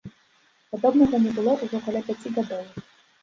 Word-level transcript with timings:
Падобнага 0.75 1.19
не 1.25 1.31
было 1.37 1.51
ўжо 1.63 1.81
каля 1.87 2.01
пяці 2.07 2.33
гадоў. 2.39 2.65